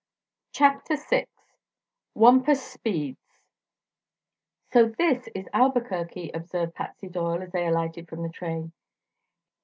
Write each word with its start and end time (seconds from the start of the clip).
CHAPTER 0.53 0.95
VI 1.11 1.27
WAMPUS 2.15 2.59
SPEEDS 2.59 3.19
"So 4.73 4.87
this 4.97 5.29
is 5.35 5.45
Albuquerque," 5.53 6.31
observed 6.33 6.73
Patsy 6.73 7.07
Doyle, 7.07 7.43
as 7.43 7.51
they 7.51 7.67
alighted 7.67 8.09
from 8.09 8.23
the 8.23 8.29
train. 8.29 8.71